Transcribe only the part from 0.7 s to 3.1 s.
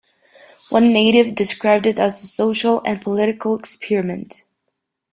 One native described it as a social and